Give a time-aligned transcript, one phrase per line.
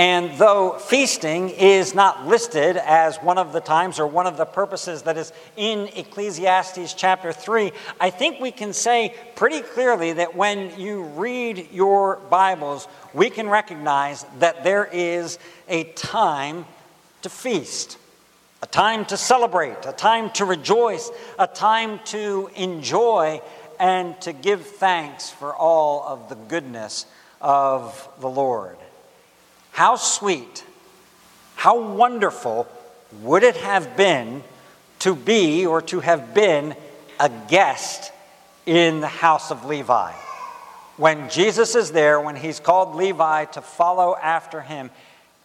[0.00, 4.44] And though feasting is not listed as one of the times or one of the
[4.44, 10.36] purposes that is in Ecclesiastes chapter 3, I think we can say pretty clearly that
[10.36, 15.38] when you read your Bibles, we can recognize that there is
[15.68, 16.64] a time
[17.22, 17.98] to feast,
[18.62, 23.42] a time to celebrate, a time to rejoice, a time to enjoy,
[23.80, 27.06] and to give thanks for all of the goodness
[27.40, 28.78] of the Lord.
[29.80, 30.62] How sweet,
[31.54, 32.68] how wonderful
[33.22, 34.42] would it have been
[34.98, 36.76] to be or to have been
[37.18, 38.12] a guest
[38.66, 40.12] in the house of Levi?
[40.98, 44.90] When Jesus is there, when he's called Levi to follow after him,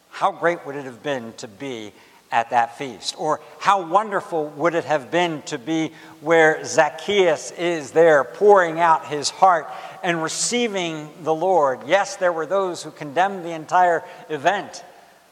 [0.10, 1.94] how great would it have been to be
[2.30, 3.16] at that feast?
[3.18, 9.08] Or how wonderful would it have been to be where Zacchaeus is there pouring out
[9.08, 9.70] his heart
[10.05, 11.80] and receiving the Lord?
[11.88, 14.84] Yes, there were those who condemned the entire event,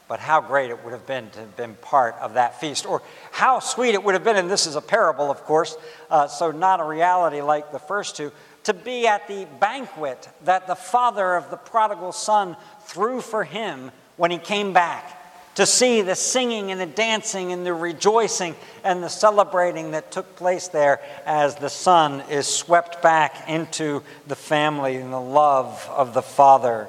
[0.08, 2.84] but how great it would have been to have been part of that feast.
[2.84, 5.76] Or how sweet it would have been, and this is a parable, of course,
[6.10, 8.32] uh, so not a reality like the first two,
[8.64, 13.92] to be at the banquet that the father of the prodigal son threw for him
[14.16, 15.23] when he came back
[15.54, 20.36] to see the singing and the dancing and the rejoicing and the celebrating that took
[20.36, 26.14] place there as the son is swept back into the family and the love of
[26.14, 26.88] the father.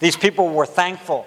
[0.00, 1.26] These people were thankful.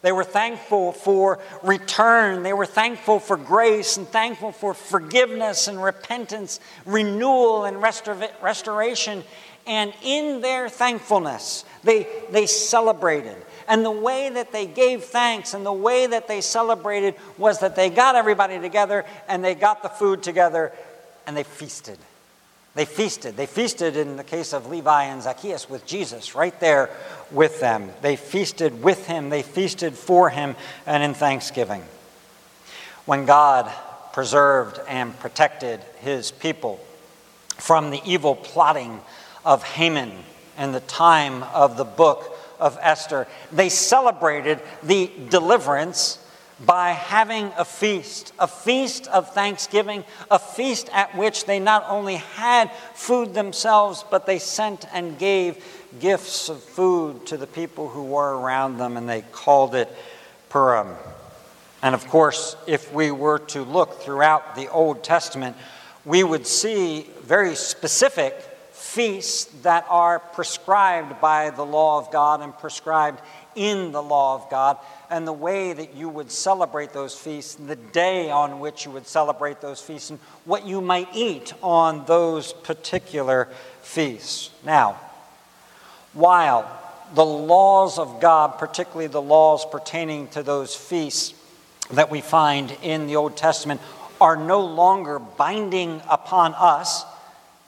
[0.00, 2.42] They were thankful for return.
[2.42, 9.24] They were thankful for grace and thankful for forgiveness and repentance, renewal and restor- restoration.
[9.66, 13.36] And in their thankfulness, they, they celebrated.
[13.68, 17.76] And the way that they gave thanks and the way that they celebrated was that
[17.76, 20.72] they got everybody together and they got the food together
[21.26, 21.98] and they feasted.
[22.74, 23.36] They feasted.
[23.36, 26.88] They feasted in the case of Levi and Zacchaeus with Jesus right there
[27.30, 27.90] with them.
[28.00, 31.82] They feasted with him, they feasted for him, and in thanksgiving.
[33.04, 33.70] When God
[34.12, 36.80] preserved and protected his people
[37.50, 39.00] from the evil plotting
[39.44, 40.12] of Haman
[40.56, 43.26] in the time of the book of Esther.
[43.52, 46.18] They celebrated the deliverance
[46.64, 52.16] by having a feast, a feast of thanksgiving, a feast at which they not only
[52.16, 55.64] had food themselves, but they sent and gave
[56.00, 59.88] gifts of food to the people who were around them, and they called it
[60.48, 60.96] Purim.
[61.80, 65.56] And of course, if we were to look throughout the Old Testament,
[66.04, 68.34] we would see very specific
[68.88, 73.20] feasts that are prescribed by the law of God and prescribed
[73.54, 74.78] in the law of God,
[75.10, 79.06] and the way that you would celebrate those feasts, the day on which you would
[79.06, 83.48] celebrate those feasts, and what you might eat on those particular
[83.82, 84.50] feasts.
[84.64, 84.98] Now,
[86.14, 86.66] while
[87.14, 91.34] the laws of God, particularly the laws pertaining to those feasts
[91.90, 93.82] that we find in the Old Testament,
[94.18, 97.04] are no longer binding upon us,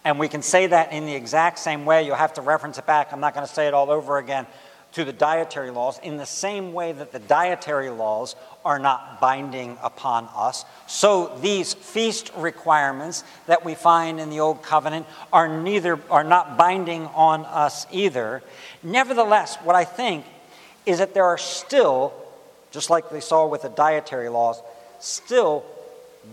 [0.04, 2.04] and we can say that in the exact same way.
[2.04, 3.12] You'll have to reference it back.
[3.12, 4.46] I'm not going to say it all over again
[4.92, 6.00] to the dietary laws.
[6.02, 8.34] In the same way that the dietary laws
[8.64, 14.62] are not binding upon us, so these feast requirements that we find in the Old
[14.62, 18.42] Covenant are, neither, are not binding on us either.
[18.82, 20.24] Nevertheless, what I think
[20.86, 22.12] is that there are still,
[22.70, 24.60] just like they saw with the dietary laws,
[24.98, 25.64] still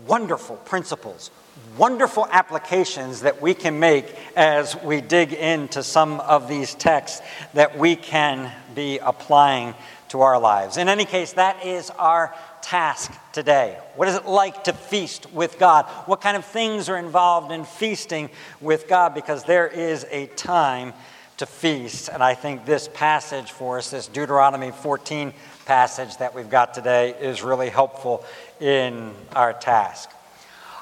[0.06, 1.30] wonderful principles,
[1.76, 7.22] wonderful applications that we can make as we dig into some of these texts
[7.54, 9.74] that we can be applying
[10.08, 10.76] to our lives.
[10.76, 13.78] In any case, that is our task today.
[13.96, 15.86] What is it like to feast with God?
[16.06, 18.30] What kind of things are involved in feasting
[18.60, 19.14] with God?
[19.14, 20.94] Because there is a time
[21.36, 22.08] to feast.
[22.08, 25.32] And I think this passage for us, this Deuteronomy 14
[25.66, 28.24] passage that we've got today, is really helpful
[28.60, 30.10] in our task.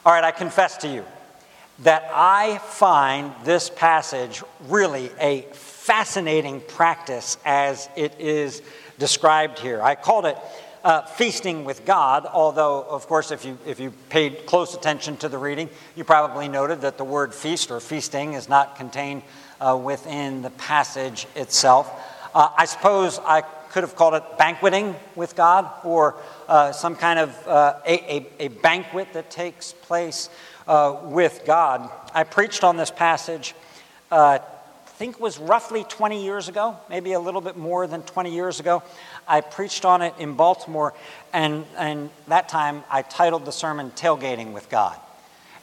[0.06, 1.04] All right, I confess to you
[1.80, 8.62] that I find this passage really a fascinating practice as it is
[9.00, 9.82] described here.
[9.82, 10.38] I called it
[10.84, 15.28] uh, feasting with God, although, of course, if you, if you paid close attention to
[15.28, 19.22] the reading, you probably noted that the word feast or feasting is not contained
[19.60, 21.90] uh, within the passage itself.
[22.32, 23.42] Uh, I suppose I
[23.76, 26.14] could have called it banqueting with God or
[26.48, 30.30] uh, some kind of uh, a, a, a, banquet that takes place
[30.66, 31.90] uh, with God.
[32.14, 33.54] I preached on this passage,
[34.10, 38.32] uh, I think was roughly 20 years ago, maybe a little bit more than 20
[38.32, 38.82] years ago.
[39.28, 40.94] I preached on it in Baltimore,
[41.34, 44.98] and, and that time I titled the sermon Tailgating with God.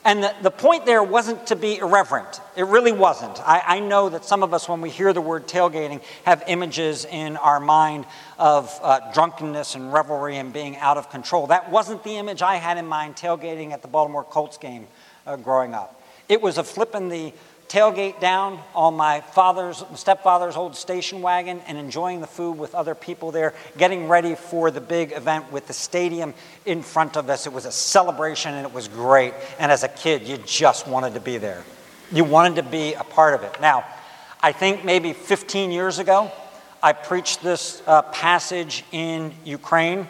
[0.05, 2.41] And the, the point there wasn't to be irreverent.
[2.57, 3.39] It really wasn't.
[3.39, 7.05] I, I know that some of us, when we hear the word tailgating, have images
[7.05, 8.05] in our mind
[8.37, 11.47] of uh, drunkenness and revelry and being out of control.
[11.47, 14.87] That wasn't the image I had in mind tailgating at the Baltimore Colts game
[15.25, 16.01] uh, growing up.
[16.27, 17.33] It was of flipping the
[17.73, 22.93] tailgate down on my father's stepfather's old station wagon and enjoying the food with other
[22.93, 26.35] people there, getting ready for the big event with the stadium
[26.67, 27.47] in front of us.
[27.47, 29.33] It was a celebration and it was great.
[29.57, 31.63] And as a kid, you just wanted to be there.
[32.11, 33.59] You wanted to be a part of it.
[33.59, 33.83] Now,
[34.39, 36.31] I think maybe 15 years ago,
[36.83, 40.07] I preached this uh, passage in Ukraine,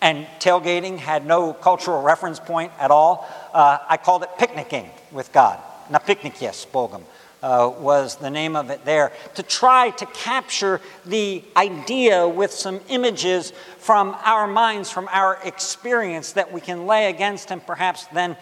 [0.00, 3.28] and tailgating had no cultural reference point at all.
[3.52, 5.60] Uh, I called it picnicking with God.
[5.92, 7.02] Napiknikies Bogum
[7.42, 12.80] uh, was the name of it there, to try to capture the idea with some
[12.88, 18.36] images from our minds, from our experience that we can lay against and perhaps then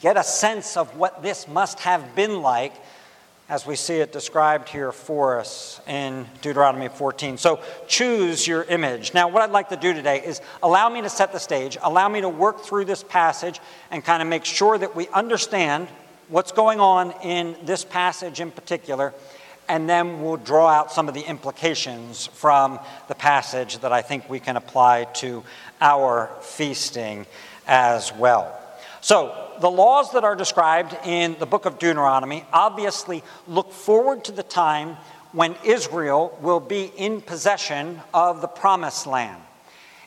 [0.00, 2.74] get a sense of what this must have been like
[3.48, 7.36] as we see it described here for us in Deuteronomy 14.
[7.36, 7.58] So
[7.88, 9.12] choose your image.
[9.12, 12.08] Now, what I'd like to do today is allow me to set the stage, allow
[12.08, 13.58] me to work through this passage
[13.90, 15.88] and kind of make sure that we understand
[16.30, 19.12] what's going on in this passage in particular,
[19.68, 22.78] and then we'll draw out some of the implications from
[23.08, 25.42] the passage that I think we can apply to
[25.80, 27.26] our feasting
[27.66, 28.56] as well.
[29.00, 34.32] So, the laws that are described in the book of Deuteronomy obviously look forward to
[34.32, 34.96] the time
[35.32, 39.40] when Israel will be in possession of the promised land.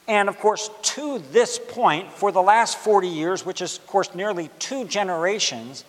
[0.07, 4.13] And of course, to this point, for the last 40 years, which is, of course,
[4.15, 5.85] nearly two generations,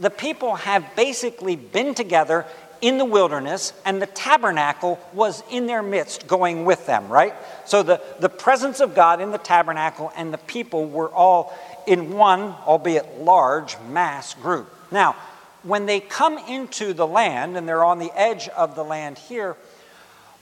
[0.00, 2.46] the people have basically been together
[2.80, 7.34] in the wilderness, and the tabernacle was in their midst going with them, right?
[7.66, 11.54] So the, the presence of God in the tabernacle and the people were all
[11.86, 14.74] in one, albeit large, mass group.
[14.90, 15.14] Now,
[15.62, 19.56] when they come into the land, and they're on the edge of the land here,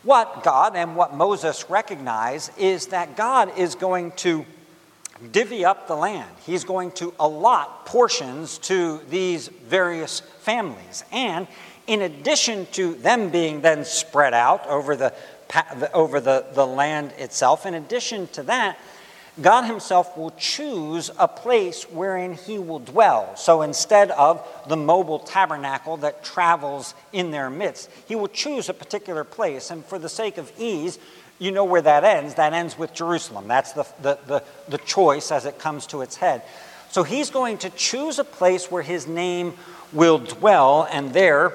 [0.05, 4.47] what God and what Moses recognize is that God is going to
[5.32, 6.31] divvy up the land.
[6.47, 11.05] He's going to allot portions to these various families.
[11.12, 11.47] And
[11.87, 15.15] in addition to them being then spread out over the,
[15.93, 18.79] over the, the land itself, in addition to that,
[19.41, 23.37] God Himself will choose a place wherein He will dwell.
[23.37, 28.75] So instead of the mobile tabernacle that travels in their midst, He will choose a
[28.75, 29.71] particular place.
[29.71, 30.99] And for the sake of ease,
[31.38, 32.35] you know where that ends.
[32.35, 33.49] That ends with Jerusalem.
[33.49, 36.43] That's the, the, the, the, choice as it comes to its head.
[36.90, 39.55] So he's going to choose a place where his name
[39.93, 41.52] will dwell, and there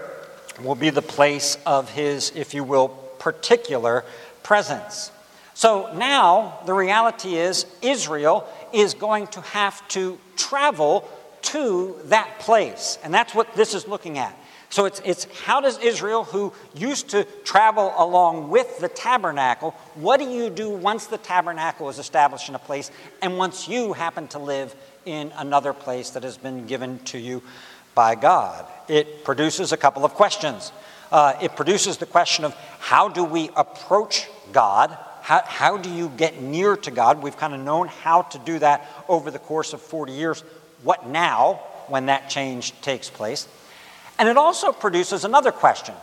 [0.62, 2.89] will be the place of his, if you will,
[3.19, 4.06] particular
[4.44, 5.12] presence.
[5.53, 11.07] So now the reality is Israel is going to have to travel
[11.44, 12.97] to that place.
[13.03, 14.38] And that's what this is looking at.
[14.74, 20.20] So it's, it's how does Israel, who used to travel along with the tabernacle, what
[20.20, 22.90] do you do once the tabernacle is established in a place
[23.22, 24.74] and once you happen to live
[25.06, 27.44] in another place that has been given to you
[27.94, 28.66] by God?
[28.88, 30.72] It produces a couple of questions.
[31.12, 34.98] Uh, it produces the question of how do we approach God?
[35.22, 37.22] How, how do you get near to God?
[37.22, 40.44] We've kind of known how to do that over the course of 40 years.
[40.81, 43.48] What now when that change takes place?
[44.19, 45.95] And it also produces another question.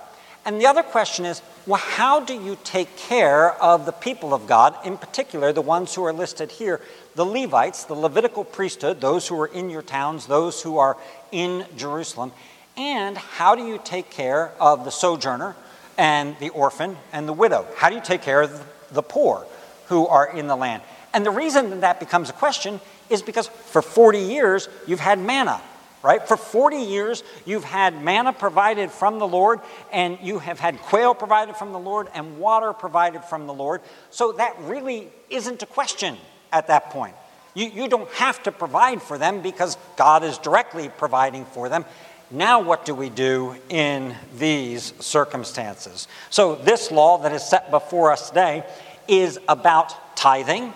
[0.45, 4.47] And the other question is well, how do you take care of the people of
[4.47, 6.81] God, in particular, the ones who are listed here,
[7.15, 10.97] the Levites, the Levitical priesthood, those who are in your towns, those who are
[11.31, 12.33] in Jerusalem?
[12.77, 15.55] And how do you take care of the sojourner
[15.99, 17.67] and the orphan and the widow?
[17.77, 19.47] How do you take care of the poor
[19.89, 20.83] who are in the land?
[21.13, 22.81] And the reason that, that becomes a question
[23.11, 25.61] is because for 40 years you've had manna
[26.03, 26.27] right?
[26.27, 29.61] For 40 years, you've had manna provided from the Lord,
[29.93, 33.83] and you have had quail provided from the Lord, and water provided from the Lord.
[34.11, 36.17] So that really isn't a question
[36.53, 37.15] at that point.
[37.55, 41.85] You, you don't have to provide for them because God is directly providing for them.
[42.31, 46.07] Now, what do we do in these circumstances?
[46.31, 48.65] So, this law that is set before us today
[49.09, 50.73] is about tithing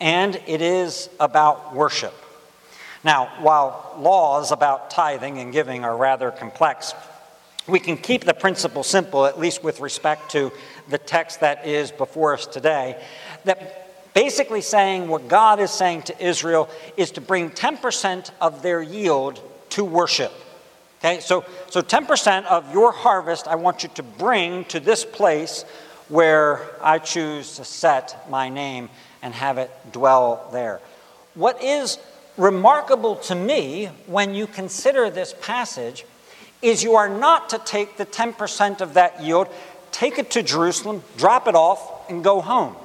[0.00, 2.12] and it is about worship.
[3.06, 6.92] Now, while laws about tithing and giving are rather complex,
[7.68, 10.50] we can keep the principle simple, at least with respect to
[10.88, 13.00] the text that is before us today.
[13.44, 18.82] That basically saying what God is saying to Israel is to bring 10% of their
[18.82, 20.32] yield to worship.
[20.98, 25.64] Okay, so, so 10% of your harvest I want you to bring to this place
[26.08, 28.90] where I choose to set my name
[29.22, 30.80] and have it dwell there.
[31.34, 31.98] What is
[32.36, 36.04] remarkable to me when you consider this passage
[36.62, 39.48] is you are not to take the 10% of that yield,
[39.92, 42.76] take it to Jerusalem, drop it off, and go home.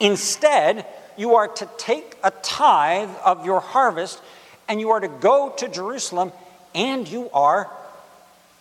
[0.00, 0.86] Instead,
[1.16, 4.20] you are to take a tithe of your harvest
[4.68, 6.32] and you are to go to Jerusalem
[6.74, 7.70] and you are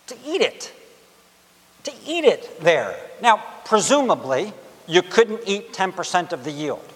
[0.07, 0.71] to eat it.
[1.83, 2.95] To eat it there.
[3.21, 4.53] Now, presumably,
[4.87, 6.87] you couldn't eat 10% of the yield,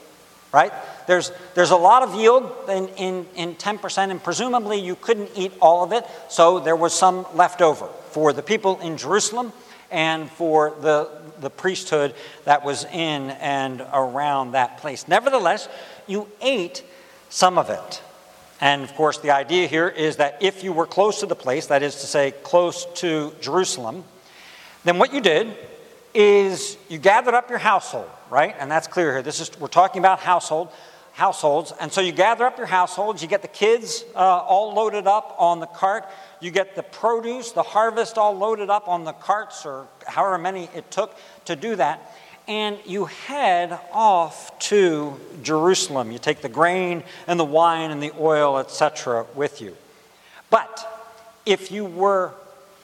[0.52, 0.72] right?
[1.10, 5.52] There's, there's a lot of yield in, in, in 10%, and presumably you couldn't eat
[5.60, 9.52] all of it, so there was some left over for the people in Jerusalem
[9.90, 12.14] and for the, the priesthood
[12.46, 15.08] that was in and around that place.
[15.08, 15.68] Nevertheless,
[16.06, 16.84] you ate
[17.30, 18.04] some of it.
[18.62, 21.66] And of course, the idea here is that if you were close to the place,
[21.66, 24.04] that is to say, close to Jerusalem,
[24.84, 25.58] then what you did
[26.14, 28.56] is you gathered up your household, right?
[28.60, 29.22] And that's clear here.
[29.24, 30.70] This is we're talking about household
[31.20, 31.74] households.
[31.82, 35.36] And so you gather up your households, you get the kids uh, all loaded up
[35.38, 36.06] on the cart,
[36.40, 40.70] you get the produce, the harvest all loaded up on the carts, or however many
[40.74, 42.16] it took to do that.
[42.48, 46.12] And you head off to Jerusalem.
[46.12, 49.76] You take the grain and the wine and the oil, etc., with you.
[50.50, 50.74] But
[51.46, 52.32] if you were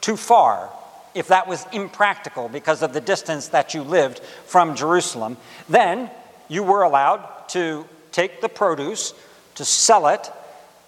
[0.01, 0.70] too far,
[1.15, 5.38] if that was impractical because of the distance that you lived from Jerusalem,
[5.70, 6.12] then
[6.50, 9.13] you were allowed to take the produce,
[9.55, 10.31] to sell it,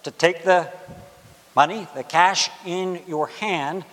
[0.03, 0.71] to take the
[1.57, 3.83] money, the cash in your hand,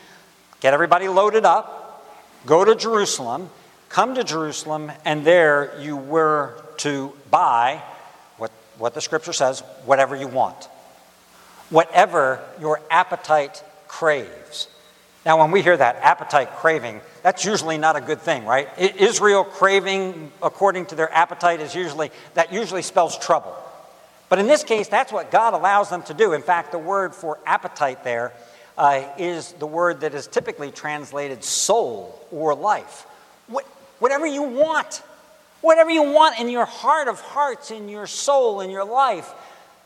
[0.60, 2.06] get everybody loaded up,
[2.46, 3.50] go to Jerusalem,
[3.88, 7.82] come to Jerusalem, and there you were to buy
[8.36, 10.68] what, what the scripture says, whatever you want,
[11.70, 14.68] whatever your appetite craves.
[15.26, 18.68] Now, when we hear that appetite craving, that's usually not a good thing, right?
[18.78, 23.56] Israel craving according to their appetite is usually, that usually spells trouble.
[24.28, 26.34] But in this case, that's what God allows them to do.
[26.34, 28.34] In fact, the word for appetite there
[28.76, 33.06] uh, is the word that is typically translated soul or life.
[33.46, 33.64] What,
[34.00, 35.02] whatever you want,
[35.62, 39.32] whatever you want in your heart of hearts, in your soul, in your life,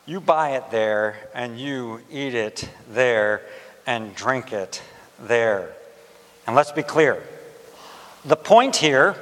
[0.07, 3.43] you buy it there and you eat it there
[3.87, 4.83] and drink it
[5.21, 5.73] there.
[6.49, 7.23] And let's be clear
[8.25, 9.17] the point here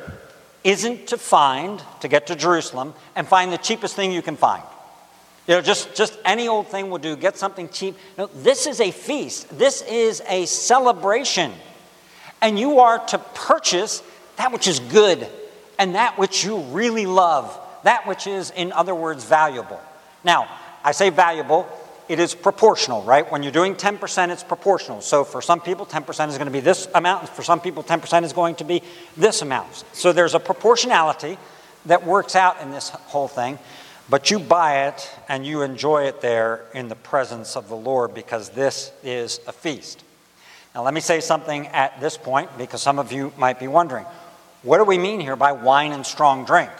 [0.62, 4.62] isn't to find, to get to Jerusalem, and find the cheapest thing you can find.
[5.48, 7.16] You know, just, just any old thing will do.
[7.16, 7.96] Get something cheap.
[8.16, 9.58] No, this is a feast.
[9.58, 11.52] This is a celebration.
[12.40, 14.04] And you are to purchase
[14.36, 15.26] that which is good
[15.80, 19.80] and that which you really love, that which is, in other words, valuable.
[20.22, 20.48] Now,
[20.84, 21.68] I say valuable
[22.08, 23.30] it is proportional, right?
[23.30, 25.00] When you're doing 10%, it's proportional.
[25.00, 28.22] So for some people, 10% is going to be this amount, for some people, 10%
[28.22, 28.82] is going to be
[29.16, 29.84] this amount.
[29.92, 31.38] So there's a proportionality
[31.86, 33.58] that works out in this whole thing,
[34.08, 38.14] but you buy it and you enjoy it there in the presence of the Lord
[38.14, 40.02] because this is a feast.
[40.74, 44.04] Now, let me say something at this point because some of you might be wondering
[44.62, 46.70] what do we mean here by wine and strong drink?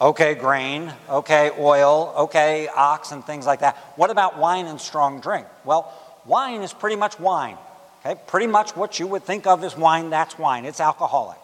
[0.00, 3.76] Okay, grain, okay, oil, okay, ox, and things like that.
[3.96, 5.44] What about wine and strong drink?
[5.64, 5.92] Well,
[6.24, 7.56] wine is pretty much wine.
[8.00, 10.66] Okay, pretty much what you would think of as wine, that's wine.
[10.66, 11.38] It's alcoholic.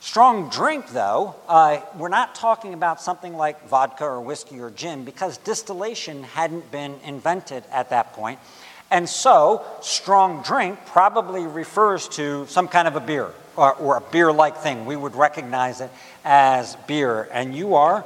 [0.00, 5.04] Strong drink, though, uh, we're not talking about something like vodka or whiskey or gin
[5.04, 8.40] because distillation hadn't been invented at that point.
[8.90, 14.00] And so, strong drink probably refers to some kind of a beer or, or a
[14.00, 14.86] beer like thing.
[14.86, 15.90] We would recognize it
[16.24, 17.28] as beer.
[17.32, 18.04] And you are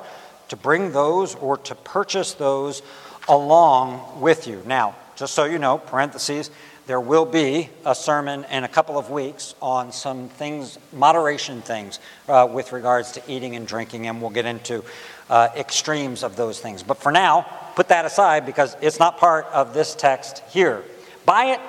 [0.49, 2.83] to bring those or to purchase those
[3.29, 4.63] along with you.
[4.67, 6.51] Now, just so you know, parentheses,
[6.87, 11.99] there will be a sermon in a couple of weeks on some things, moderation things,
[12.29, 14.85] uh, with regards to eating and drinking, and we'll get into
[15.31, 16.83] uh, extremes of those things.
[16.83, 20.85] But for now, put that aside because it's not part of this text here.
[21.25, 21.61] Buy it,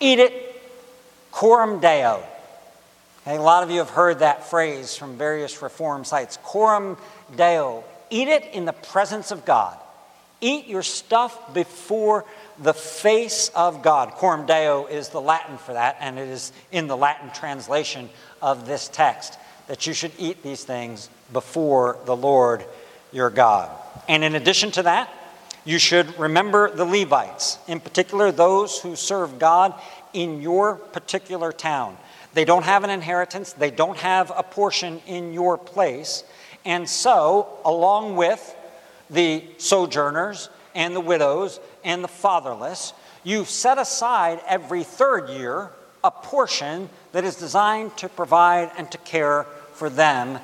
[0.00, 0.62] eat it,
[1.30, 2.22] coram deo.
[3.28, 6.96] Okay, a lot of you have heard that phrase from various reform sites coram
[7.36, 7.84] deo.
[8.08, 9.76] Eat it in the presence of God.
[10.40, 12.24] Eat your stuff before
[12.58, 14.12] the face of God.
[14.12, 18.08] Coram deo is the Latin for that, and it is in the Latin translation
[18.40, 22.64] of this text that you should eat these things before the Lord
[23.12, 23.70] your God.
[24.08, 25.12] And in addition to that,
[25.66, 29.74] you should remember the Levites, in particular those who serve God
[30.14, 31.98] in your particular town.
[32.34, 36.24] They don't have an inheritance, they don't have a portion in your place.
[36.64, 38.54] And so, along with
[39.10, 42.92] the sojourners and the widows and the fatherless,
[43.24, 45.70] you set aside every third year
[46.04, 50.38] a portion that is designed to provide and to care for them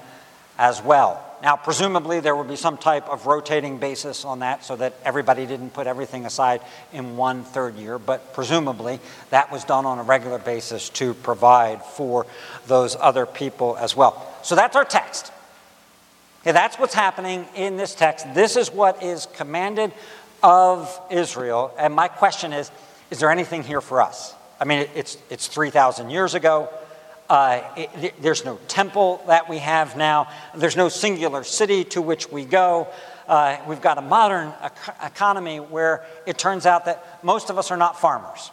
[0.59, 1.23] as well.
[1.45, 5.45] Now, presumably, there would be some type of rotating basis on that so that everybody
[5.45, 8.99] didn't put everything aside in one third year, but presumably
[9.29, 12.25] that was done on a regular basis to provide for
[12.67, 14.27] those other people as well.
[14.43, 15.33] So that's our text.
[16.41, 18.33] Okay, that's what's happening in this text.
[18.35, 19.93] This is what is commanded
[20.43, 21.75] of Israel.
[21.79, 22.71] And my question is
[23.11, 24.35] is there anything here for us?
[24.59, 26.71] I mean, it's, it's 3,000 years ago.
[27.28, 30.28] Uh, it, there's no temple that we have now.
[30.54, 32.88] There's no singular city to which we go.
[33.26, 34.52] Uh, we've got a modern
[35.02, 38.50] economy where it turns out that most of us are not farmers,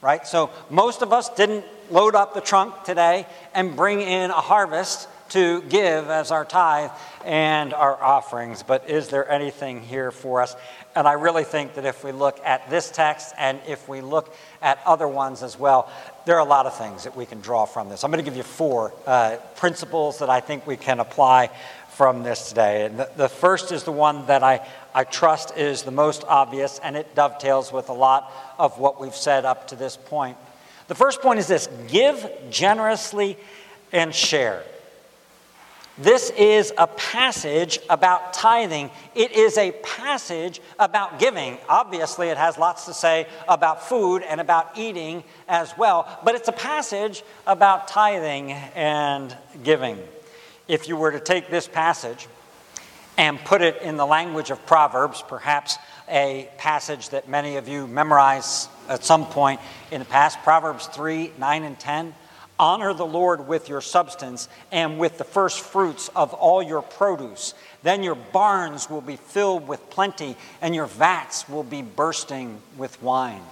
[0.00, 0.24] right?
[0.26, 5.08] So most of us didn't load up the trunk today and bring in a harvest
[5.30, 6.90] to give as our tithe
[7.24, 8.62] and our offerings.
[8.62, 10.54] But is there anything here for us?
[10.94, 14.32] And I really think that if we look at this text and if we look
[14.62, 15.90] at other ones as well,
[16.26, 18.02] there are a lot of things that we can draw from this.
[18.02, 21.50] I'm going to give you four uh, principles that I think we can apply
[21.90, 22.86] from this today.
[22.86, 26.80] And the, the first is the one that I, I trust is the most obvious,
[26.80, 30.36] and it dovetails with a lot of what we've said up to this point.
[30.88, 33.38] The first point is this give generously
[33.92, 34.64] and share.
[35.96, 38.90] This is a passage about tithing.
[39.14, 41.58] It is a passage about giving.
[41.68, 46.48] Obviously, it has lots to say about food and about eating as well, but it's
[46.48, 50.00] a passage about tithing and giving.
[50.66, 52.26] If you were to take this passage
[53.16, 57.86] and put it in the language of Proverbs, perhaps a passage that many of you
[57.86, 59.60] memorized at some point
[59.92, 62.14] in the past, Proverbs 3 9 and 10
[62.58, 67.52] Honor the Lord with your substance and with the first fruits of all your produce.
[67.82, 73.02] Then your barns will be filled with plenty, and your vats will be bursting with
[73.02, 73.42] wine.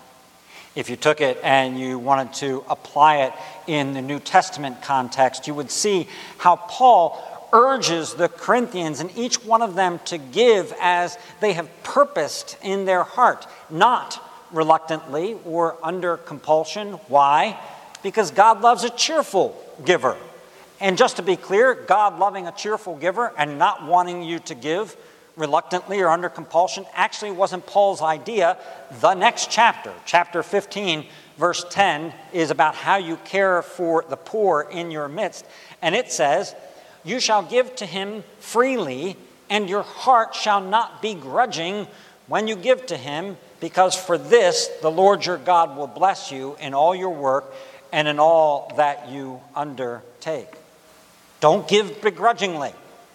[0.74, 3.32] If you took it and you wanted to apply it
[3.66, 7.20] in the New Testament context, you would see how Paul
[7.52, 12.86] urges the Corinthians and each one of them to give as they have purposed in
[12.86, 16.92] their heart, not reluctantly or under compulsion.
[17.08, 17.58] Why?
[18.02, 20.16] Because God loves a cheerful giver.
[20.80, 24.54] And just to be clear, God loving a cheerful giver and not wanting you to
[24.54, 24.96] give
[25.36, 28.58] reluctantly or under compulsion actually wasn't Paul's idea.
[29.00, 31.06] The next chapter, chapter 15,
[31.38, 35.46] verse 10, is about how you care for the poor in your midst.
[35.80, 36.54] And it says,
[37.04, 39.16] You shall give to him freely,
[39.48, 41.86] and your heart shall not be grudging
[42.26, 46.56] when you give to him, because for this the Lord your God will bless you
[46.60, 47.52] in all your work
[47.92, 50.48] and in all that you undertake.
[51.40, 52.72] Don't give begrudgingly.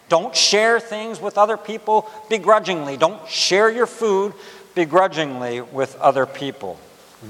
[0.09, 2.95] Don't share things with other people begrudgingly.
[2.95, 4.33] Don't share your food
[4.75, 6.79] begrudgingly with other people.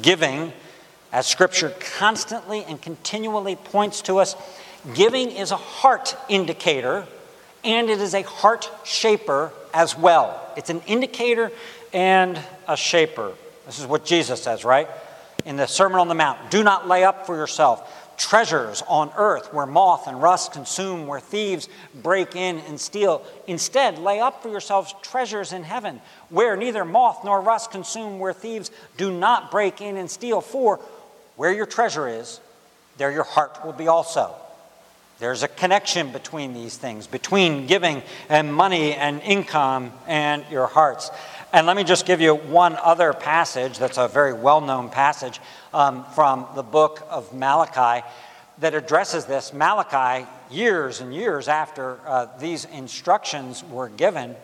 [0.01, 0.51] Giving,
[1.11, 4.35] as Scripture constantly and continually points to us,
[4.93, 7.07] giving is a heart indicator
[7.63, 10.39] and it is a heart shaper as well.
[10.55, 11.51] It's an indicator
[11.93, 13.33] and a shaper.
[13.65, 14.87] This is what Jesus says, right?
[15.47, 19.53] In the Sermon on the Mount do not lay up for yourself treasures on earth
[19.53, 21.69] where moth and rust consume, where thieves
[22.01, 23.23] break in and steal.
[23.45, 28.33] Instead, lay up for yourselves treasures in heaven where neither moth nor rust consume, where
[28.33, 30.41] thieves do not break in and steal.
[30.41, 30.79] For
[31.35, 32.39] where your treasure is,
[32.97, 34.35] there your heart will be also.
[35.19, 41.09] There's a connection between these things, between giving and money and income and your hearts.
[41.53, 45.39] And let me just give you one other passage that's a very well known passage
[45.73, 48.05] um, from the book of Malachi
[48.59, 49.53] that addresses this.
[49.53, 54.35] Malachi, years and years after uh, these instructions were given,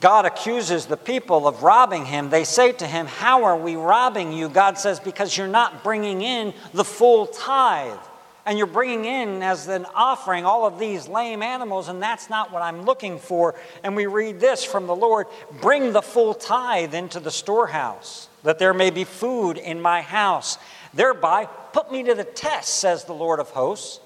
[0.00, 2.28] God accuses the people of robbing him.
[2.28, 4.50] They say to him, How are we robbing you?
[4.50, 7.98] God says, Because you're not bringing in the full tithe
[8.44, 12.52] and you're bringing in as an offering all of these lame animals, and that's not
[12.52, 13.54] what I'm looking for.
[13.84, 15.26] And we read this from the Lord
[15.60, 20.58] Bring the full tithe into the storehouse, that there may be food in my house.
[20.92, 24.00] Thereby, put me to the test, says the Lord of hosts,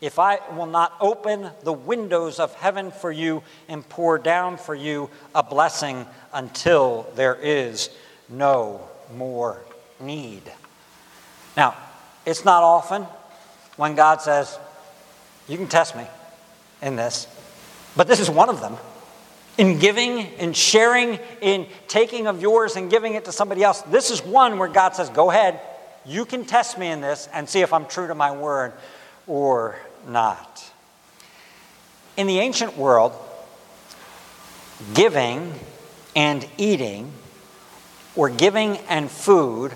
[0.00, 4.74] if I will not open the windows of heaven for you and pour down for
[4.74, 7.90] you a blessing until there is
[8.28, 9.60] no more
[10.00, 10.42] need.
[11.56, 11.76] Now,
[12.26, 13.06] it's not often
[13.76, 14.58] when God says,
[15.48, 16.06] You can test me
[16.82, 17.26] in this,
[17.96, 18.76] but this is one of them.
[19.56, 24.10] In giving, in sharing, in taking of yours and giving it to somebody else, this
[24.10, 25.60] is one where God says, Go ahead,
[26.04, 28.72] you can test me in this and see if I'm true to my word
[29.26, 30.72] or not.
[32.16, 33.12] In the ancient world,
[34.92, 35.52] giving
[36.14, 37.12] and eating,
[38.16, 39.72] or giving and food,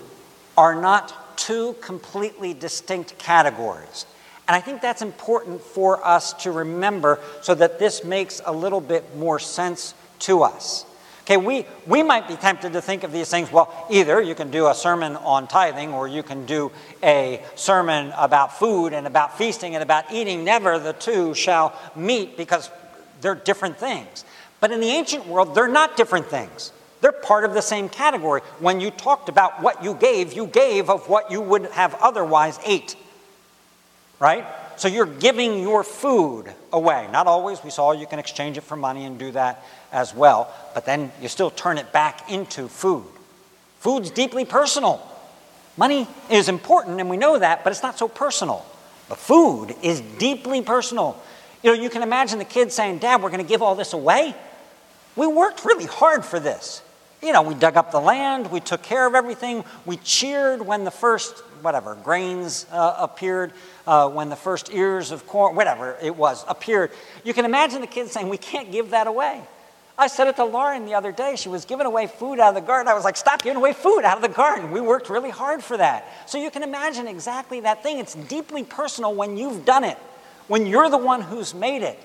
[0.57, 4.05] are not two completely distinct categories.
[4.47, 8.81] And I think that's important for us to remember so that this makes a little
[8.81, 10.85] bit more sense to us.
[11.23, 14.51] Okay, we, we might be tempted to think of these things, well, either you can
[14.51, 16.73] do a sermon on tithing or you can do
[17.03, 20.43] a sermon about food and about feasting and about eating.
[20.43, 22.71] Never the two shall meet because
[23.21, 24.25] they're different things.
[24.61, 26.73] But in the ancient world, they're not different things.
[27.01, 28.41] They're part of the same category.
[28.59, 32.59] When you talked about what you gave, you gave of what you would have otherwise
[32.65, 32.97] ate.
[34.19, 34.45] Right?
[34.77, 37.09] So you're giving your food away.
[37.13, 37.63] Not always.
[37.63, 41.11] We saw you can exchange it for money and do that as well, but then
[41.21, 43.07] you still turn it back into food.
[43.81, 45.05] Food's deeply personal.
[45.77, 48.65] Money is important, and we know that, but it's not so personal.
[49.09, 51.21] But food is deeply personal.
[51.63, 53.93] You know, you can imagine the kids saying, Dad, we're going to give all this
[53.93, 54.35] away.
[55.17, 56.83] We worked really hard for this.
[57.23, 60.85] You know, we dug up the land, we took care of everything, we cheered when
[60.85, 63.53] the first, whatever, grains uh, appeared,
[63.89, 66.93] uh, when the first ears of corn, whatever it was, appeared.
[67.25, 69.43] You can imagine the kids saying, We can't give that away.
[70.01, 71.35] I said it to Lauren the other day.
[71.35, 72.87] She was giving away food out of the garden.
[72.87, 74.71] I was like, stop giving away food out of the garden.
[74.71, 76.07] We worked really hard for that.
[76.27, 77.99] So you can imagine exactly that thing.
[77.99, 79.99] It's deeply personal when you've done it,
[80.47, 81.99] when you're the one who's made it.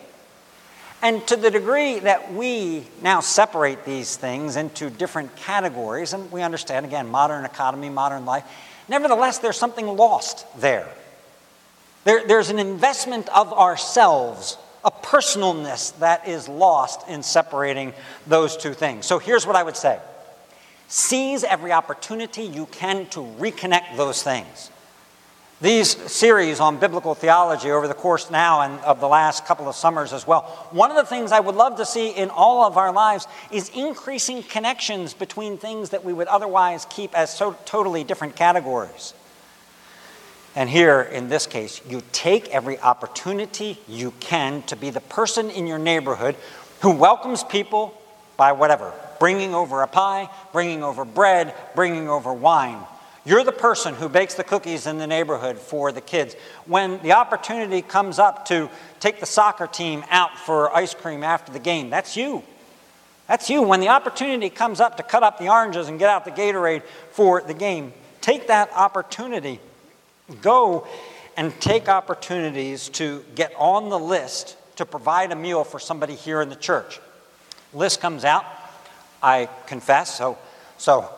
[1.04, 6.42] And to the degree that we now separate these things into different categories, and we
[6.42, 8.46] understand, again, modern economy, modern life,
[8.88, 10.88] nevertheless, there's something lost there.
[12.06, 17.94] there there's an investment of ourselves a personalness that is lost in separating
[18.28, 19.06] those two things.
[19.06, 20.00] So here's what I would say
[20.88, 24.70] seize every opportunity you can to reconnect those things.
[25.62, 29.76] These series on biblical theology over the course now and of the last couple of
[29.76, 30.42] summers as well.
[30.72, 33.70] One of the things I would love to see in all of our lives is
[33.70, 39.14] increasing connections between things that we would otherwise keep as so totally different categories.
[40.56, 45.50] And here, in this case, you take every opportunity you can to be the person
[45.50, 46.36] in your neighborhood
[46.82, 48.00] who welcomes people
[48.38, 52.80] by whatever bringing over a pie, bringing over bread, bringing over wine.
[53.26, 56.36] You're the person who bakes the cookies in the neighborhood for the kids.
[56.66, 61.52] When the opportunity comes up to take the soccer team out for ice cream after
[61.52, 62.44] the game, that's you.
[63.28, 63.62] That's you.
[63.62, 66.84] When the opportunity comes up to cut up the oranges and get out the Gatorade
[67.12, 69.60] for the game, take that opportunity
[70.42, 70.88] Go
[71.36, 76.42] and take opportunities to get on the list to provide a meal for somebody here
[76.42, 77.00] in the church.
[77.74, 78.46] List comes out.
[79.22, 80.38] I confess, so,
[80.78, 81.10] so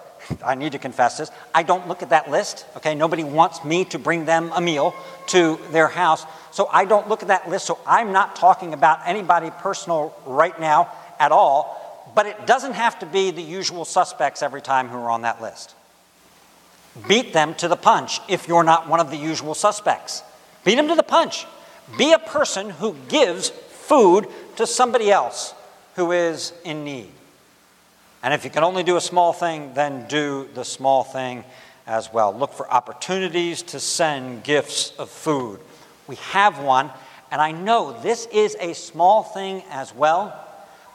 [0.44, 1.32] I need to confess this.
[1.54, 2.96] I don't look at that list, okay?
[2.96, 4.96] Nobody wants me to bring them a meal
[5.28, 6.26] to their house.
[6.52, 7.66] So I don't look at that list.
[7.66, 11.82] So I'm not talking about anybody personal right now at all.
[12.16, 15.42] But it doesn't have to be the usual suspects every time who are on that
[15.42, 15.76] list.
[17.08, 20.24] Beat them to the punch if you're not one of the usual suspects.
[20.64, 21.46] Beat them to the punch.
[21.98, 25.54] Be a person who gives food to somebody else
[25.96, 27.12] who is in need.
[28.26, 31.44] And if you can only do a small thing, then do the small thing
[31.86, 32.34] as well.
[32.34, 35.60] Look for opportunities to send gifts of food.
[36.08, 36.90] We have one,
[37.30, 40.36] and I know this is a small thing as well,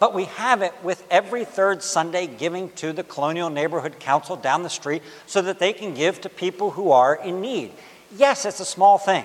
[0.01, 4.64] but we have it with every third Sunday giving to the Colonial Neighborhood Council down
[4.64, 7.71] the street so that they can give to people who are in need.
[8.16, 9.25] Yes, it's a small thing.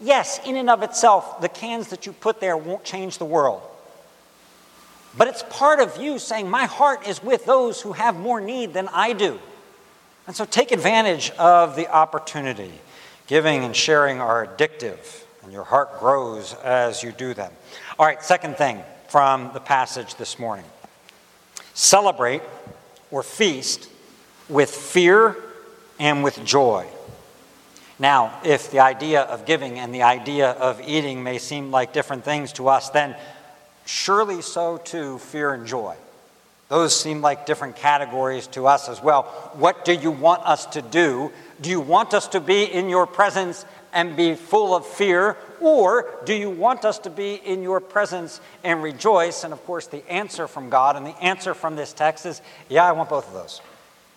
[0.00, 3.62] Yes, in and of itself, the cans that you put there won't change the world.
[5.16, 8.74] But it's part of you saying, My heart is with those who have more need
[8.74, 9.38] than I do.
[10.26, 12.72] And so take advantage of the opportunity.
[13.26, 17.52] Giving and sharing are addictive, and your heart grows as you do them.
[17.98, 20.64] All right, second thing from the passage this morning.
[21.74, 22.42] Celebrate
[23.10, 23.88] or feast
[24.48, 25.36] with fear
[25.98, 26.86] and with joy.
[27.98, 32.24] Now, if the idea of giving and the idea of eating may seem like different
[32.24, 33.16] things to us, then
[33.86, 35.96] surely so too fear and joy.
[36.68, 39.22] Those seem like different categories to us as well.
[39.54, 41.32] What do you want us to do?
[41.60, 45.36] Do you want us to be in your presence and be full of fear?
[45.60, 49.44] Or do you want us to be in your presence and rejoice?
[49.44, 52.84] And of course, the answer from God and the answer from this text is yeah,
[52.84, 53.60] I want both of those.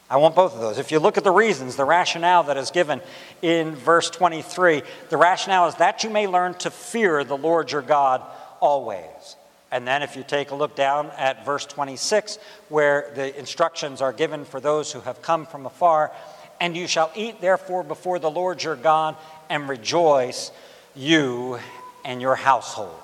[0.10, 0.80] I want both of those.
[0.80, 3.00] If you look at the reasons, the rationale that is given
[3.44, 7.84] in verse 23, the rationale is that you may learn to fear the Lord your
[7.84, 8.24] God
[8.60, 9.36] always.
[9.72, 14.12] And then, if you take a look down at verse 26, where the instructions are
[14.12, 16.12] given for those who have come from afar,
[16.60, 19.16] and you shall eat therefore before the Lord your God
[19.50, 20.52] and rejoice,
[20.96, 21.60] you
[22.04, 23.00] and your household.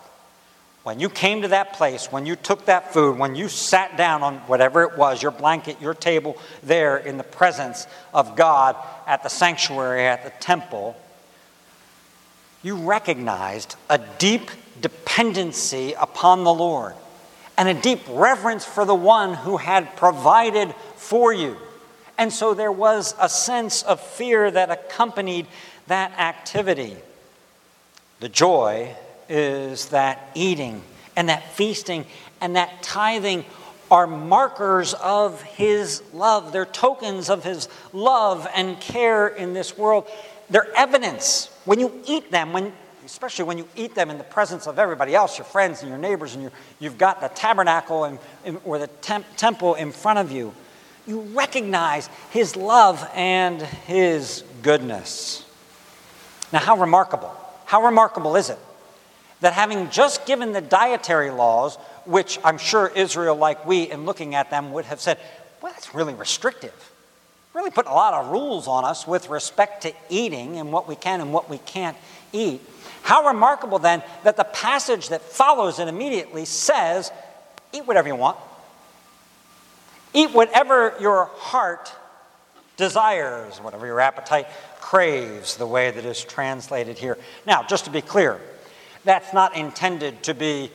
[0.84, 4.22] When you came to that place, when you took that food, when you sat down
[4.22, 8.76] on whatever it was, your blanket, your table, there in the presence of God
[9.08, 10.96] at the sanctuary, at the temple,
[12.62, 14.52] you recognized a deep
[14.82, 16.94] dependency upon the Lord
[17.58, 21.58] and a deep reverence for the one who had provided for you.
[22.18, 25.48] And so there was a sense of fear that accompanied
[25.88, 26.98] that activity.
[28.20, 28.96] The joy
[29.30, 30.82] is that eating
[31.16, 32.06] and that feasting
[32.42, 33.46] and that tithing
[33.92, 36.52] are markers of his love.
[36.52, 40.10] They're tokens of his love and care in this world.
[40.50, 41.50] They're evidence.
[41.66, 42.74] When you eat them, when,
[43.06, 45.98] especially when you eat them in the presence of everybody else, your friends and your
[45.98, 46.44] neighbors, and
[46.80, 48.20] you have got the tabernacle and,
[48.66, 50.54] or the temp, temple in front of you,
[51.08, 55.46] you recognize his love and his goodness.
[56.52, 57.34] Now, how remarkable!
[57.66, 58.60] How remarkable is it
[59.42, 64.34] that having just given the dietary laws, which I'm sure Israel, like we, in looking
[64.34, 65.20] at them, would have said,
[65.62, 66.92] well, that's really restrictive.
[67.54, 70.96] Really put a lot of rules on us with respect to eating and what we
[70.96, 71.98] can and what we can't
[72.36, 72.62] eat.
[73.02, 77.12] How remarkable then that the passage that follows it immediately says,
[77.74, 78.38] eat whatever you want.
[80.14, 81.92] Eat whatever your heart
[82.78, 84.48] desires, whatever your appetite
[84.80, 87.18] craves, the way that is translated here.
[87.46, 88.40] Now, just to be clear,
[89.04, 90.72] that's not intended to be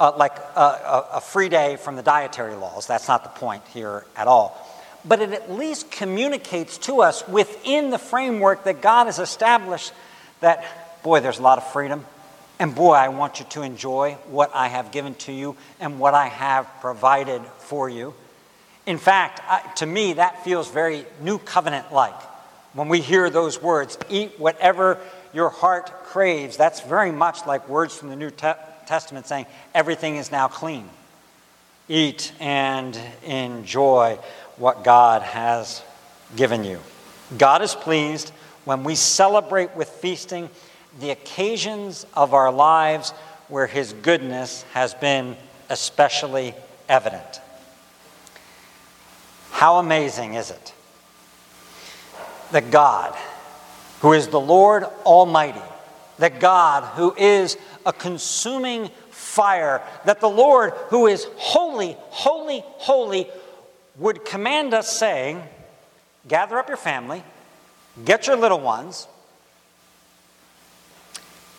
[0.00, 2.86] uh, like a, a free day from the dietary laws.
[2.86, 4.60] That's not the point here at all.
[5.04, 9.92] But it at least communicates to us within the framework that God has established
[10.40, 10.64] that,
[11.04, 12.04] boy, there's a lot of freedom.
[12.58, 16.14] And boy, I want you to enjoy what I have given to you and what
[16.14, 18.14] I have provided for you.
[18.86, 22.20] In fact, I, to me, that feels very new covenant like.
[22.72, 24.98] When we hear those words, eat whatever
[25.32, 28.52] your heart craves, that's very much like words from the New Te-
[28.86, 30.88] Testament saying, everything is now clean.
[31.88, 34.18] Eat and enjoy
[34.56, 35.82] what God has
[36.34, 36.80] given you.
[37.36, 38.30] God is pleased
[38.64, 40.48] when we celebrate with feasting
[41.00, 43.10] the occasions of our lives
[43.48, 45.36] where His goodness has been
[45.68, 46.54] especially
[46.88, 47.40] evident.
[49.50, 50.74] How amazing is it
[52.52, 53.16] that God,
[54.00, 55.62] who is the Lord Almighty,
[56.18, 63.28] that God, who is a consuming fire, that the Lord, who is holy, holy, holy,
[63.96, 65.42] would command us, saying,
[66.26, 67.22] Gather up your family,
[68.04, 69.08] get your little ones,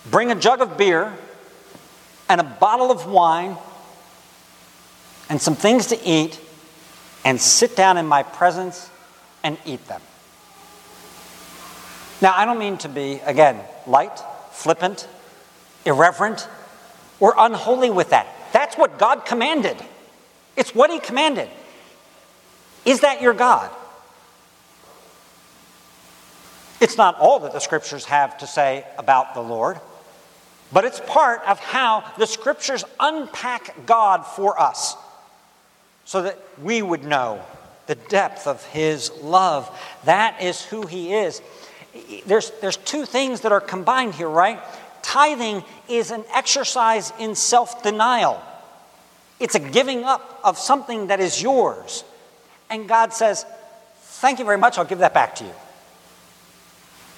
[0.10, 1.14] bring a jug of beer
[2.30, 3.58] and a bottle of wine
[5.30, 6.40] and some things to eat,
[7.24, 8.90] and sit down in my presence
[9.44, 10.02] and eat them.
[12.22, 14.20] Now, I don't mean to be, again, light,
[14.52, 15.08] flippant,
[15.84, 16.48] irreverent,
[17.20, 18.28] or unholy with that.
[18.54, 19.78] That's what God commanded.
[20.56, 21.50] It's what He commanded.
[22.86, 23.72] Is that your God?
[26.80, 29.80] It's not all that the scriptures have to say about the Lord,
[30.72, 34.96] but it's part of how the scriptures unpack God for us
[36.06, 37.42] so that we would know
[37.88, 39.70] the depth of his love.
[40.06, 41.42] That is who he is.
[42.26, 44.60] There's, there's two things that are combined here, right?
[45.02, 48.42] Tithing is an exercise in self denial,
[49.40, 52.04] it's a giving up of something that is yours.
[52.70, 53.46] And God says,
[53.98, 55.52] Thank you very much, I'll give that back to you.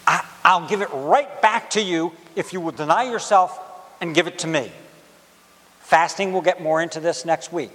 [0.06, 3.60] I, I'll give it right back to you if you will deny yourself
[4.00, 4.72] and give it to me.
[5.80, 7.72] Fasting, we'll get more into this next week,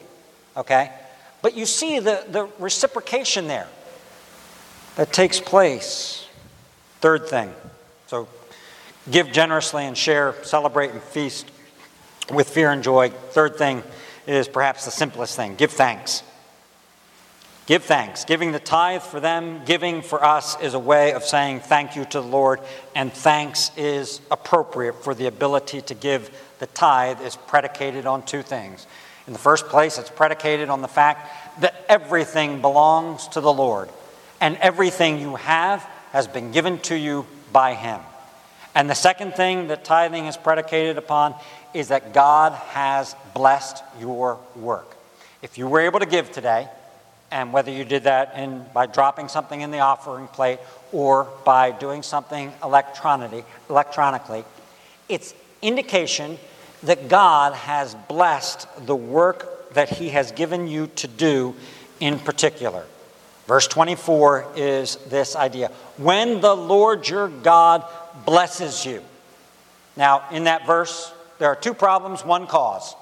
[0.56, 0.92] okay?
[1.42, 3.66] But you see the, the reciprocation there
[4.94, 6.26] that takes place.
[7.00, 7.52] Third thing.
[8.06, 8.28] So
[9.10, 11.50] give generously and share, celebrate and feast
[12.32, 13.08] with fear and joy.
[13.08, 13.82] Third thing
[14.28, 16.22] is perhaps the simplest thing give thanks.
[17.66, 18.24] Give thanks.
[18.24, 22.04] Giving the tithe for them, giving for us is a way of saying thank you
[22.06, 22.60] to the Lord,
[22.94, 28.42] and thanks is appropriate for the ability to give the tithe is predicated on two
[28.42, 28.86] things.
[29.28, 33.88] In the first place, it's predicated on the fact that everything belongs to the Lord,
[34.40, 38.00] and everything you have has been given to you by Him.
[38.74, 41.36] And the second thing that tithing is predicated upon
[41.74, 44.96] is that God has blessed your work.
[45.42, 46.68] If you were able to give today,
[47.32, 50.60] and whether you did that in, by dropping something in the offering plate
[50.92, 54.44] or by doing something electronically, electronically,
[55.08, 56.38] it's indication
[56.82, 61.54] that God has blessed the work that He has given you to do
[62.00, 62.84] in particular.
[63.46, 67.84] Verse 24 is this idea when the Lord your God
[68.26, 69.02] blesses you.
[69.96, 72.94] Now, in that verse, there are two problems, one cause.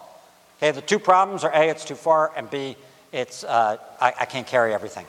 [0.59, 2.77] Okay, the two problems are A, it's too far, and B,
[3.13, 5.07] it's, uh, I, I can't carry everything.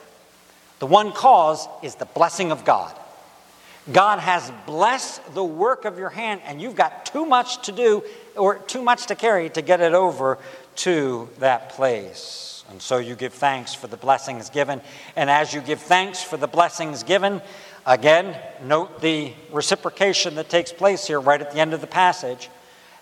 [0.80, 2.96] The one cause is the blessing of God.
[3.92, 8.04] God has blessed the work of your hand, and you've got too much to do
[8.36, 10.38] or too much to carry to get it over
[10.78, 12.64] to that place.
[12.70, 14.82] And so you give thanks for the blessings given.
[15.16, 17.42] And as you give thanks for the blessings given,
[17.86, 22.50] again, note the reciprocation that takes place here right at the end of the passage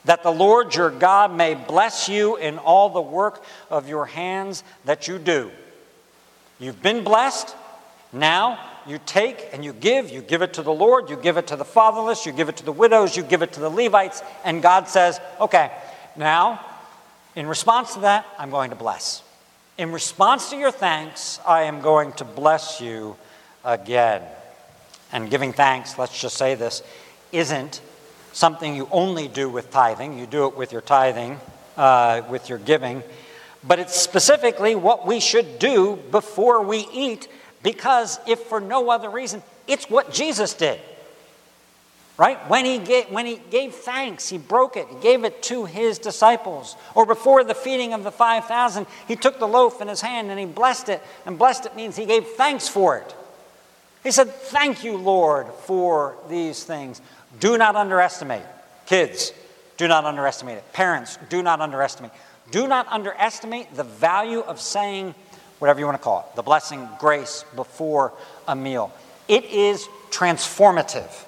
[0.05, 4.63] that the Lord your God may bless you in all the work of your hands
[4.85, 5.51] that you do.
[6.59, 7.55] You've been blessed.
[8.12, 10.09] Now you take and you give.
[10.09, 12.57] You give it to the Lord, you give it to the fatherless, you give it
[12.57, 14.21] to the widows, you give it to the Levites.
[14.43, 15.71] And God says, okay,
[16.15, 16.65] now,
[17.35, 19.21] in response to that, I'm going to bless.
[19.77, 23.15] In response to your thanks, I am going to bless you
[23.63, 24.21] again.
[25.12, 26.83] And giving thanks, let's just say this,
[27.31, 27.81] isn't
[28.33, 30.17] something you only do with tithing.
[30.17, 31.39] You do it with your tithing,
[31.77, 33.03] uh, with your giving.
[33.63, 37.27] But it's specifically what we should do before we eat,
[37.63, 40.79] because if for no other reason, it's what Jesus did.
[42.17, 42.37] Right?
[42.49, 45.99] When he, gave, when he gave thanks, he broke it, he gave it to his
[45.99, 46.75] disciples.
[46.93, 50.37] Or before the feeding of the 5,000, he took the loaf in his hand and
[50.37, 51.01] he blessed it.
[51.25, 53.15] And blessed it means he gave thanks for it.
[54.03, 57.01] He said, Thank you, Lord, for these things.
[57.39, 58.43] Do not underestimate.
[58.85, 59.33] Kids,
[59.77, 60.73] do not underestimate it.
[60.73, 62.11] Parents, do not underestimate.
[62.51, 65.13] Do not underestimate the value of saying
[65.59, 68.13] whatever you want to call it, the blessing, grace before
[68.47, 68.91] a meal.
[69.27, 71.25] It is transformative.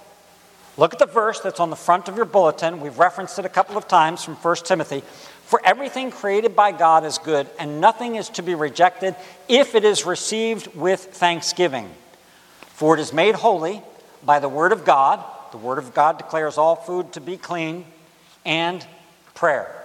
[0.78, 2.80] Look at the verse that's on the front of your bulletin.
[2.80, 5.04] We've referenced it a couple of times from 1 Timothy.
[5.46, 9.16] For everything created by God is good, and nothing is to be rejected
[9.50, 11.90] if it is received with thanksgiving.
[12.70, 13.84] For it is made holy
[14.24, 17.86] by the word of God the Word of God declares all food to be clean,
[18.46, 18.86] and
[19.34, 19.76] prayer.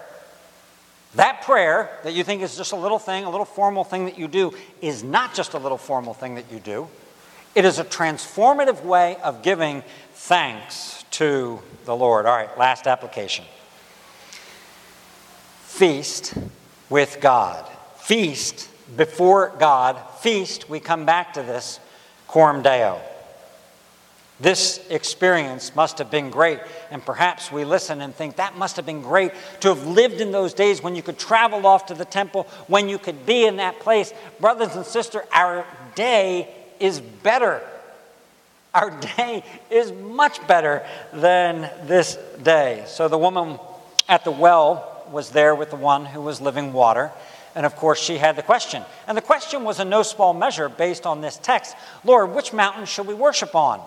[1.14, 4.18] That prayer that you think is just a little thing, a little formal thing that
[4.18, 4.52] you do,
[4.83, 6.88] is not just a little formal thing that you do.
[7.55, 12.26] It is a transformative way of giving thanks to the Lord.
[12.26, 13.46] All right, last application.
[15.62, 16.35] Feast
[16.90, 17.66] with God.
[17.96, 19.98] Feast before God.
[20.20, 21.81] Feast, we come back to this,
[22.29, 23.00] Coram Deo.
[24.38, 26.61] This experience must have been great.
[26.90, 30.31] And perhaps we listen and think that must have been great to have lived in
[30.31, 33.57] those days when you could travel off to the temple, when you could be in
[33.57, 34.12] that place.
[34.38, 37.62] Brothers and sisters, our day is better.
[38.75, 42.85] Our day is much better than this day.
[42.88, 43.59] So the woman
[44.07, 47.11] at the well was there with the one who was living water.
[47.55, 48.83] And of course, she had the question.
[49.07, 52.85] And the question was in no small measure based on this text Lord, which mountain
[52.85, 53.81] should we worship on?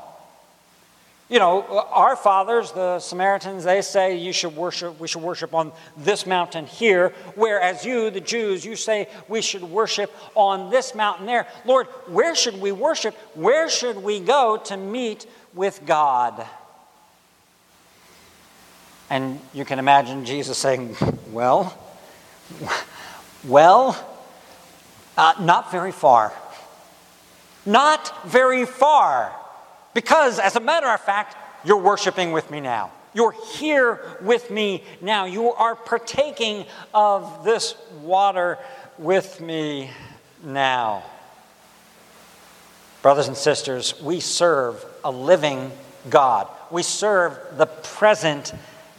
[1.29, 1.61] You know,
[1.91, 6.65] our fathers, the Samaritans, they say you should worship, we should worship on this mountain
[6.65, 11.47] here, whereas you, the Jews, you say we should worship on this mountain there.
[11.65, 13.13] Lord, where should we worship?
[13.35, 16.47] Where should we go to meet with God?
[19.11, 20.95] And you can imagine Jesus saying,
[21.31, 21.77] Well,
[23.43, 23.95] well,
[25.15, 26.33] uh, not very far.
[27.67, 29.31] Not very far.
[29.93, 32.91] Because, as a matter of fact, you're worshiping with me now.
[33.13, 35.25] You're here with me now.
[35.25, 38.59] You are partaking of this water
[38.97, 39.89] with me
[40.43, 41.03] now.
[43.01, 45.71] Brothers and sisters, we serve a living
[46.09, 46.47] God.
[46.69, 48.53] We serve the present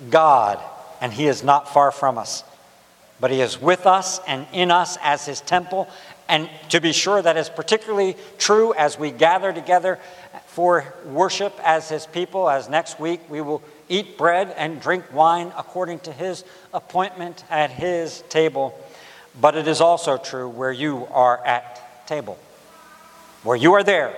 [0.08, 0.58] God,
[1.00, 2.42] and He is not far from us.
[3.20, 5.88] But He is with us and in us as His temple.
[6.28, 9.98] And to be sure, that is particularly true as we gather together
[10.50, 15.52] for worship as his people, as next week we will eat bread and drink wine
[15.56, 18.76] according to his appointment at his table.
[19.40, 22.36] But it is also true where you are at table.
[23.44, 24.16] Where you are there,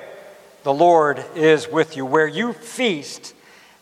[0.63, 2.07] the Lord is with you.
[2.07, 3.35] Where you feast,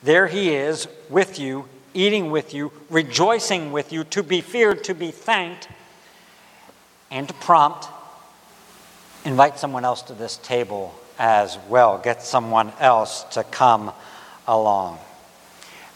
[0.02, 4.94] there he is with you, eating with you, rejoicing with you, to be feared, to
[4.94, 5.68] be thanked,
[7.12, 7.86] and to prompt.
[9.24, 11.98] Invite someone else to this table as well.
[11.98, 13.92] Get someone else to come
[14.48, 14.98] along.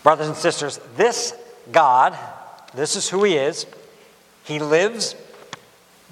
[0.03, 1.35] Brothers and sisters, this
[1.73, 2.17] God,
[2.75, 3.67] this is who He is.
[4.45, 5.17] He lives.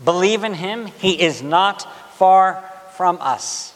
[0.02, 0.86] Believe in Him.
[0.86, 1.82] He is not
[2.14, 2.64] far
[2.96, 3.74] from us.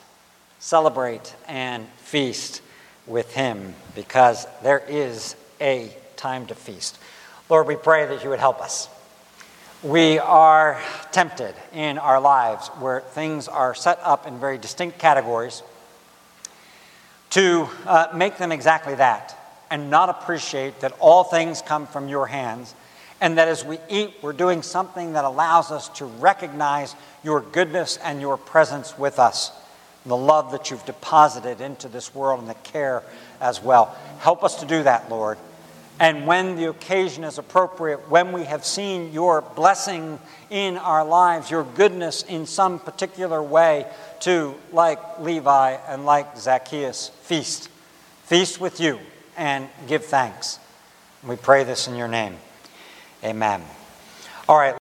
[0.59, 2.63] Celebrate and feast
[3.07, 6.99] with Him because there is a time to feast.
[7.51, 8.89] Lord, we pray that you would help us
[9.87, 10.81] we are
[11.13, 15.63] tempted in our lives where things are set up in very distinct categories
[17.31, 19.39] to uh, make them exactly that
[19.71, 22.75] and not appreciate that all things come from your hands
[23.21, 27.97] and that as we eat, we're doing something that allows us to recognize your goodness
[28.03, 29.53] and your presence with us.
[30.05, 33.03] the love that you've deposited into this world and the care
[33.41, 33.87] as well.
[34.21, 35.37] Help us to do that, Lord.
[35.99, 40.19] And when the occasion is appropriate, when we have seen your blessing
[40.51, 43.87] in our lives, your goodness in some particular way,
[44.21, 47.69] to, like Levi and like Zacchaeus, feast.
[48.25, 48.99] Feast with you
[49.37, 50.59] and give thanks.
[51.23, 52.37] We pray this in your name.
[53.25, 53.63] Amen.
[54.49, 54.75] All right.